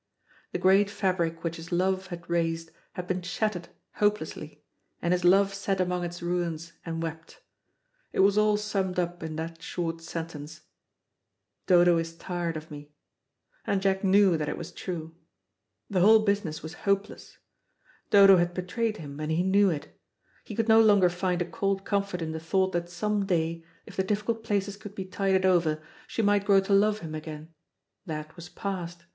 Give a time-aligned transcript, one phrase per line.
[0.51, 4.63] The great fabric which his love had raised had been shattered hopelessly,
[4.99, 7.43] and his love sat among its ruins and wept.
[8.11, 10.61] It was all summed up in that short sentence,
[11.67, 12.89] "Dodo is tired of me,"
[13.67, 15.13] and Jack knew that it was true.
[15.87, 17.37] The whole business was hopeless.
[18.09, 19.95] Dodo had betrayed him, and he knew it.
[20.43, 23.95] He could no longer find a cold comfort in the thought that some day, if
[23.97, 27.53] the difficult places could be tided over, she might grow to love him again.
[28.07, 29.03] That was past.